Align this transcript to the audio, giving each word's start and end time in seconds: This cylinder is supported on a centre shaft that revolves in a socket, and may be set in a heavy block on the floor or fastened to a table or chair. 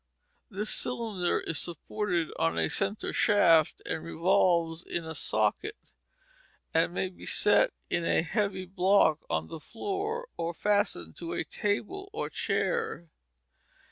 This 0.49 0.71
cylinder 0.71 1.41
is 1.41 1.59
supported 1.59 2.31
on 2.39 2.57
a 2.57 2.71
centre 2.71 3.13
shaft 3.13 3.83
that 3.85 3.99
revolves 4.01 4.81
in 4.81 5.05
a 5.05 5.13
socket, 5.13 5.77
and 6.73 6.91
may 6.91 7.07
be 7.09 7.27
set 7.27 7.69
in 7.87 8.03
a 8.03 8.23
heavy 8.23 8.65
block 8.65 9.19
on 9.29 9.45
the 9.47 9.59
floor 9.59 10.27
or 10.37 10.55
fastened 10.55 11.15
to 11.17 11.33
a 11.33 11.43
table 11.43 12.09
or 12.13 12.31
chair. 12.31 13.11